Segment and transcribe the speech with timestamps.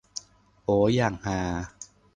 [0.65, 1.39] โอ้ย อย่างฮา